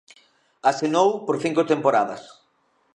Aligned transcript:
Asinou 0.71 1.09
por 1.25 1.35
cinco 1.43 1.61
temporadas. 1.71 2.23